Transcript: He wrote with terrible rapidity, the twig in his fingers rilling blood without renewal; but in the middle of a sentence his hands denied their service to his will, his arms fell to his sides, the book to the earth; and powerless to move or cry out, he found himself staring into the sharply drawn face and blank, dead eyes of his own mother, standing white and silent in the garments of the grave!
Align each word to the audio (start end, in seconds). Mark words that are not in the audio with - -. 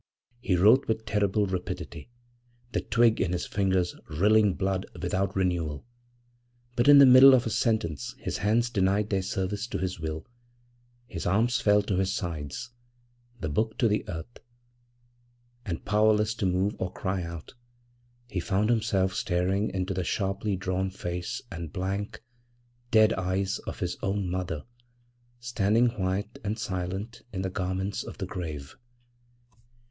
He 0.39 0.55
wrote 0.55 0.87
with 0.87 1.05
terrible 1.05 1.45
rapidity, 1.45 2.09
the 2.71 2.81
twig 2.81 3.21
in 3.21 3.33
his 3.33 3.45
fingers 3.45 3.95
rilling 4.09 4.55
blood 4.55 4.87
without 4.99 5.35
renewal; 5.35 5.85
but 6.75 6.87
in 6.87 6.97
the 6.97 7.05
middle 7.05 7.35
of 7.35 7.45
a 7.45 7.51
sentence 7.51 8.15
his 8.17 8.37
hands 8.39 8.71
denied 8.71 9.11
their 9.11 9.21
service 9.21 9.67
to 9.67 9.77
his 9.77 9.99
will, 9.99 10.25
his 11.05 11.27
arms 11.27 11.61
fell 11.61 11.83
to 11.83 11.97
his 11.97 12.11
sides, 12.15 12.71
the 13.41 13.47
book 13.47 13.77
to 13.77 13.87
the 13.87 14.03
earth; 14.09 14.39
and 15.67 15.85
powerless 15.85 16.33
to 16.33 16.47
move 16.47 16.75
or 16.79 16.91
cry 16.91 17.21
out, 17.21 17.53
he 18.25 18.39
found 18.39 18.71
himself 18.71 19.13
staring 19.13 19.69
into 19.69 19.93
the 19.93 20.03
sharply 20.03 20.55
drawn 20.55 20.89
face 20.89 21.43
and 21.51 21.71
blank, 21.71 22.23
dead 22.89 23.13
eyes 23.13 23.59
of 23.67 23.81
his 23.81 23.97
own 24.01 24.27
mother, 24.31 24.63
standing 25.39 25.89
white 25.89 26.39
and 26.43 26.57
silent 26.57 27.21
in 27.31 27.43
the 27.43 27.51
garments 27.51 28.03
of 28.03 28.17
the 28.17 28.25
grave! 28.25 28.75